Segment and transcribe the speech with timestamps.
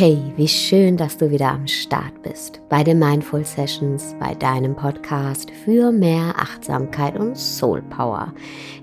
[0.00, 4.76] Hey, wie schön, dass du wieder am Start bist bei den Mindful Sessions, bei deinem
[4.76, 8.32] Podcast für mehr Achtsamkeit und Soul Power.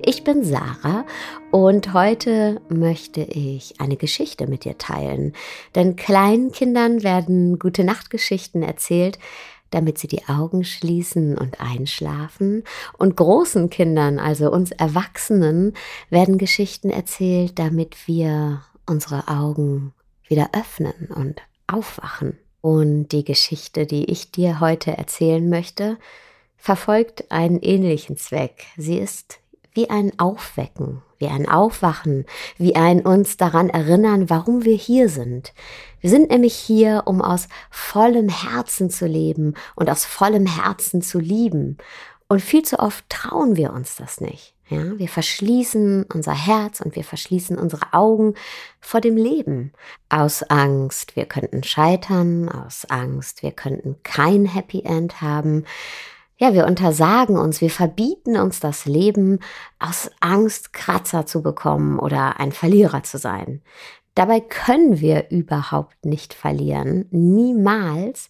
[0.06, 1.06] Ich bin Sarah
[1.52, 5.32] und heute möchte ich eine Geschichte mit dir teilen,
[5.74, 9.18] denn kleinen Kindern werden gute Nachtgeschichten erzählt,
[9.72, 12.66] damit sie die Augen schließen und einschlafen.
[12.98, 15.76] Und großen Kindern, also uns Erwachsenen,
[16.10, 19.94] werden Geschichten erzählt, damit wir unsere Augen
[20.28, 22.38] wieder öffnen und aufwachen.
[22.62, 25.98] Und die Geschichte, die ich dir heute erzählen möchte,
[26.58, 28.66] verfolgt einen ähnlichen Zweck.
[28.76, 29.40] Sie ist
[29.74, 32.26] wie ein Aufwecken, wie ein Aufwachen,
[32.58, 35.54] wie ein uns daran erinnern, warum wir hier sind.
[36.02, 41.20] Wir sind nämlich hier, um aus vollem Herzen zu leben und aus vollem Herzen zu
[41.20, 41.78] lieben.
[42.28, 44.56] Und viel zu oft trauen wir uns das nicht.
[44.68, 48.34] Ja, wir verschließen unser Herz und wir verschließen unsere Augen
[48.80, 49.74] vor dem Leben.
[50.10, 55.66] Aus Angst, wir könnten scheitern, aus Angst, wir könnten kein Happy End haben.
[56.38, 59.40] Ja, wir untersagen uns, wir verbieten uns das Leben
[59.78, 63.62] aus Angst, Kratzer zu bekommen oder ein Verlierer zu sein.
[64.16, 68.30] Dabei können wir überhaupt nicht verlieren, niemals,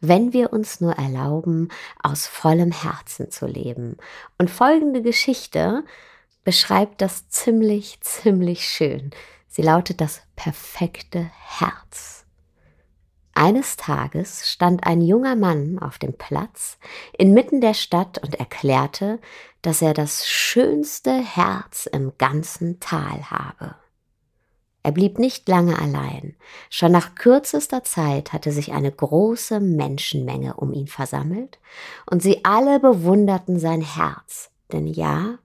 [0.00, 1.68] wenn wir uns nur erlauben,
[2.02, 3.96] aus vollem Herzen zu leben.
[4.38, 5.84] Und folgende Geschichte
[6.44, 9.10] beschreibt das ziemlich, ziemlich schön.
[9.48, 12.24] Sie lautet das perfekte Herz.
[13.34, 16.78] Eines Tages stand ein junger Mann auf dem Platz
[17.18, 19.20] inmitten der Stadt und erklärte,
[19.60, 23.74] dass er das schönste Herz im ganzen Tal habe.
[24.86, 26.36] Er blieb nicht lange allein.
[26.70, 31.58] Schon nach kürzester Zeit hatte sich eine große Menschenmenge um ihn versammelt,
[32.08, 35.40] und sie alle bewunderten sein Herz, denn ja,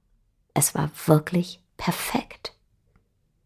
[0.54, 2.56] es war wirklich perfekt.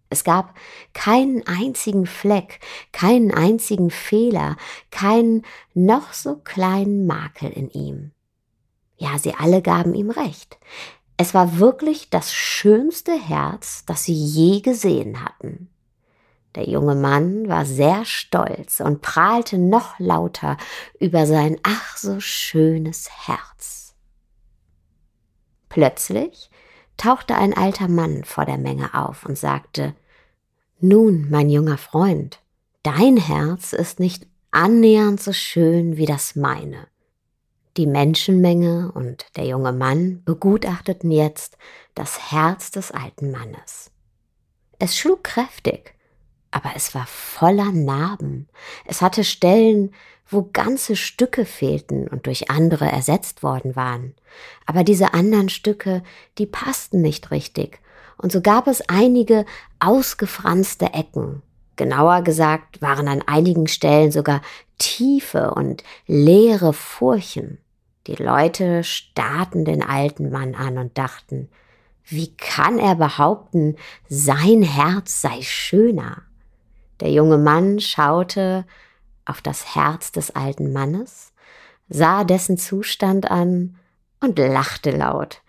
[0.09, 0.53] Es gab
[0.94, 2.59] keinen einzigen Fleck,
[2.91, 4.57] keinen einzigen Fehler,
[4.91, 8.12] keinen noch so kleinen Makel in ihm.
[8.97, 10.57] Ja, sie alle gaben ihm recht.
[11.16, 15.69] Es war wirklich das schönste Herz, das sie je gesehen hatten.
[16.56, 20.58] Der junge Mann war sehr stolz und prahlte noch lauter
[21.00, 23.94] über sein ach so schönes Herz.
[25.68, 26.50] Plötzlich
[26.96, 29.94] tauchte ein alter Mann vor der Menge auf und sagte
[30.80, 32.40] Nun, mein junger Freund,
[32.84, 36.88] dein Herz ist nicht annähernd so schön wie das meine.
[37.76, 41.58] Die Menschenmenge und der junge Mann begutachteten jetzt
[41.94, 43.92] das Herz des alten Mannes.
[44.80, 45.94] Es schlug kräftig,
[46.66, 48.48] aber es war voller Narben.
[48.86, 49.94] Es hatte Stellen,
[50.28, 54.16] wo ganze Stücke fehlten und durch andere ersetzt worden waren.
[54.66, 56.02] Aber diese anderen Stücke,
[56.40, 57.80] die passten nicht richtig,
[58.18, 59.46] und so gab es einige
[59.80, 61.42] ausgefranste Ecken.
[61.75, 64.42] Genauer gesagt waren an einigen Stellen sogar
[64.78, 67.58] tiefe und leere Furchen.
[68.08, 71.50] Die Leute starrten den alten Mann an und dachten,
[72.06, 73.75] wie kann er behaupten,
[74.08, 76.22] sein Herz sei schöner?
[77.00, 78.66] Der junge Mann schaute
[79.25, 81.33] auf das Herz des alten Mannes,
[81.89, 83.78] sah dessen Zustand an
[84.22, 85.41] und lachte laut.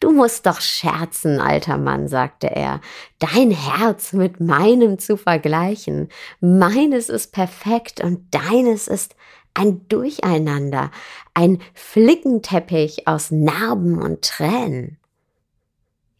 [0.00, 2.80] Du musst doch scherzen, alter Mann, sagte er,
[3.18, 6.08] dein Herz mit meinem zu vergleichen.
[6.40, 9.14] Meines ist perfekt und deines ist
[9.52, 10.90] ein Durcheinander,
[11.34, 14.98] ein Flickenteppich aus Narben und Tränen.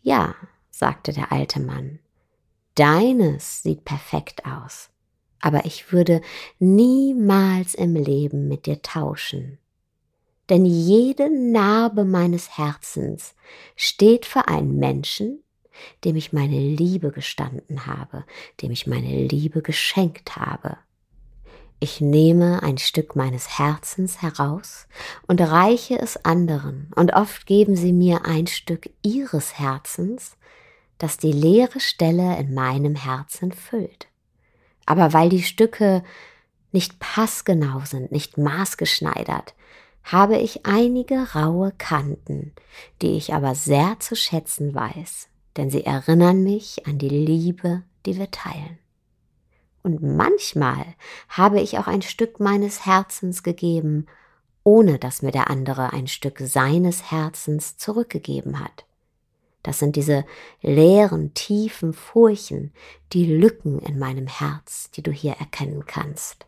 [0.02, 0.34] Ja,
[0.70, 2.00] sagte der alte Mann,
[2.74, 4.90] Deines sieht perfekt aus,
[5.40, 6.20] aber ich würde
[6.58, 9.58] niemals im Leben mit dir tauschen.
[10.48, 13.34] Denn jede Narbe meines Herzens
[13.76, 15.42] steht für einen Menschen,
[16.04, 18.24] dem ich meine Liebe gestanden habe,
[18.60, 20.76] dem ich meine Liebe geschenkt habe.
[21.78, 24.86] Ich nehme ein Stück meines Herzens heraus
[25.26, 30.36] und reiche es anderen, und oft geben sie mir ein Stück ihres Herzens,
[31.00, 34.06] das die leere Stelle in meinem Herzen füllt.
[34.86, 36.04] Aber weil die Stücke
[36.72, 39.54] nicht passgenau sind, nicht maßgeschneidert,
[40.04, 42.52] habe ich einige raue Kanten,
[43.02, 48.18] die ich aber sehr zu schätzen weiß, denn sie erinnern mich an die Liebe, die
[48.18, 48.78] wir teilen.
[49.82, 50.84] Und manchmal
[51.28, 54.06] habe ich auch ein Stück meines Herzens gegeben,
[54.64, 58.84] ohne dass mir der andere ein Stück seines Herzens zurückgegeben hat.
[59.62, 60.24] Das sind diese
[60.62, 62.72] leeren, tiefen Furchen,
[63.12, 66.46] die Lücken in meinem Herz, die du hier erkennen kannst.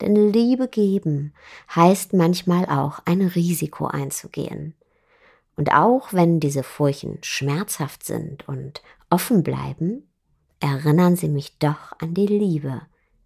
[0.00, 1.34] Denn Liebe geben
[1.74, 4.74] heißt manchmal auch ein Risiko einzugehen.
[5.56, 10.08] Und auch wenn diese Furchen schmerzhaft sind und offen bleiben,
[10.60, 12.82] erinnern sie mich doch an die Liebe,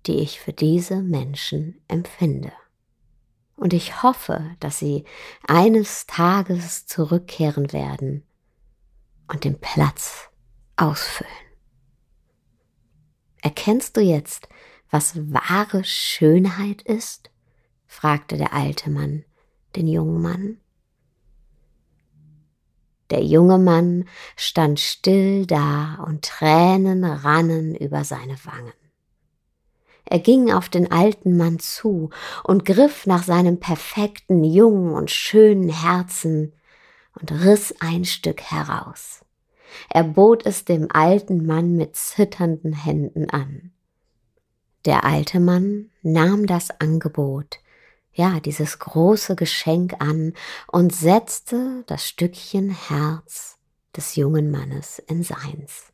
[0.06, 2.52] die ich für diese Menschen empfinde.
[3.56, 5.04] Und ich hoffe, dass sie
[5.46, 8.22] eines Tages zurückkehren werden
[9.28, 10.28] und den Platz
[10.76, 11.30] ausfüllen.
[13.42, 14.48] Erkennst du jetzt,
[14.90, 17.30] was wahre Schönheit ist?
[17.86, 19.24] fragte der alte Mann
[19.76, 20.58] den jungen Mann.
[23.10, 24.04] Der junge Mann
[24.36, 28.72] stand still da und Tränen rannen über seine Wangen.
[30.04, 32.10] Er ging auf den alten Mann zu
[32.44, 36.52] und griff nach seinem perfekten, jungen und schönen Herzen
[37.20, 39.24] und riss ein Stück heraus.
[39.90, 43.72] Er bot es dem alten Mann mit zitternden Händen an.
[44.84, 47.58] Der alte Mann nahm das Angebot,
[48.12, 50.32] ja, dieses große Geschenk an
[50.66, 53.58] und setzte das Stückchen Herz
[53.96, 55.92] des jungen Mannes in seins.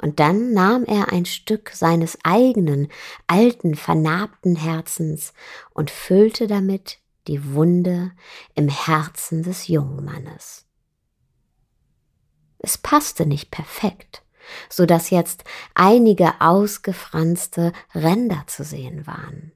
[0.00, 2.88] Und dann nahm er ein Stück seines eigenen,
[3.26, 5.32] alten, vernarbten Herzens
[5.72, 8.12] und füllte damit die Wunde
[8.54, 10.66] im Herzen des jungen Mannes.
[12.58, 14.22] Es passte nicht perfekt,
[14.68, 15.44] so dass jetzt
[15.74, 19.52] einige ausgefranste Ränder zu sehen waren.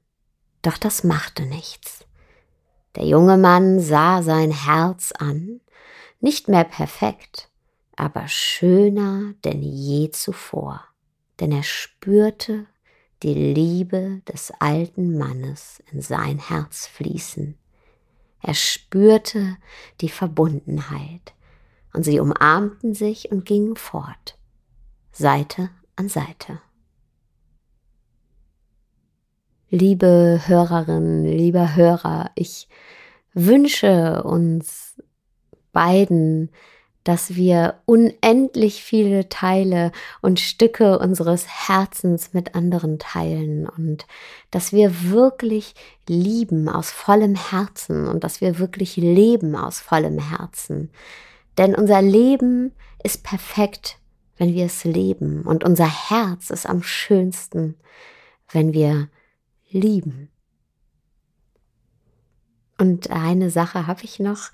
[0.63, 2.05] Doch das machte nichts.
[2.97, 5.61] Der junge Mann sah sein Herz an,
[6.21, 7.49] nicht mehr perfekt,
[7.97, 10.85] aber schöner denn je zuvor,
[11.41, 12.67] denn er spürte
[13.23, 17.57] die Liebe des alten Mannes in sein Herz fließen.
[18.41, 19.57] Er spürte
[20.01, 21.35] die Verbundenheit,
[21.93, 24.39] und sie umarmten sich und gingen fort,
[25.11, 26.61] Seite an Seite.
[29.71, 32.69] Liebe Hörerinnen, lieber Hörer, ich
[33.35, 35.03] wünsche uns
[35.73, 36.51] beiden
[37.09, 44.07] dass wir unendlich viele Teile und Stücke unseres Herzens mit anderen teilen und
[44.51, 45.75] dass wir wirklich
[46.07, 50.91] lieben aus vollem Herzen und dass wir wirklich leben aus vollem Herzen.
[51.57, 52.73] Denn unser Leben
[53.03, 53.97] ist perfekt,
[54.37, 57.77] wenn wir es leben und unser Herz ist am schönsten,
[58.53, 59.09] wenn wir
[59.71, 60.29] lieben.
[62.77, 64.51] Und eine Sache habe ich noch.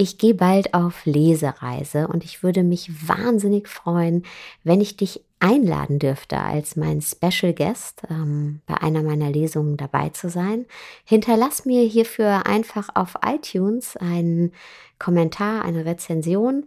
[0.00, 4.24] Ich gehe bald auf Lesereise und ich würde mich wahnsinnig freuen,
[4.62, 10.10] wenn ich dich einladen dürfte, als mein Special Guest ähm, bei einer meiner Lesungen dabei
[10.10, 10.66] zu sein.
[11.04, 14.52] Hinterlass mir hierfür einfach auf iTunes einen
[15.00, 16.64] Kommentar, eine Rezension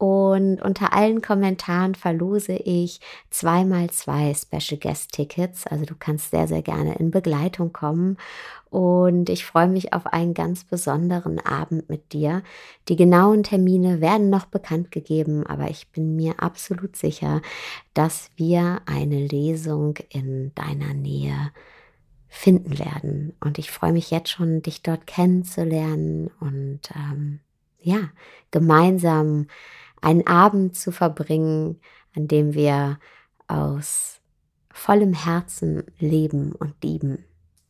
[0.00, 5.66] und unter allen Kommentaren verlose ich zweimal zwei Special Guest Tickets.
[5.66, 8.16] Also du kannst sehr, sehr gerne in Begleitung kommen.
[8.70, 12.42] Und ich freue mich auf einen ganz besonderen Abend mit dir.
[12.88, 17.42] Die genauen Termine werden noch bekannt gegeben, aber ich bin mir absolut sicher,
[17.92, 21.50] dass wir eine Lesung in deiner Nähe
[22.26, 23.34] finden werden.
[23.40, 27.40] Und ich freue mich jetzt schon, dich dort kennenzulernen und ähm,
[27.82, 28.08] ja,
[28.50, 29.46] gemeinsam
[30.00, 31.80] einen Abend zu verbringen,
[32.16, 32.98] an dem wir
[33.48, 34.20] aus
[34.72, 37.24] vollem Herzen leben und lieben.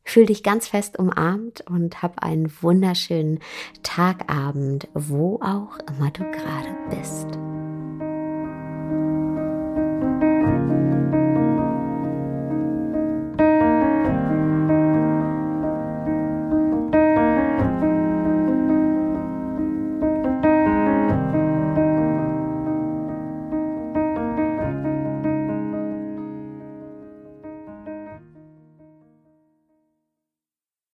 [0.04, 3.38] Fühl dich ganz fest umarmt und hab einen wunderschönen
[3.82, 7.49] Tagabend, wo auch immer du gerade bist.